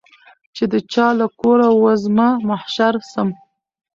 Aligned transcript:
چي 0.55 0.63
د 0.73 0.75
چا 0.93 1.07
له 1.19 1.27
کوره 1.39 1.67
وزمه 1.83 2.27
محشر 2.47 2.93
سم 3.11 3.29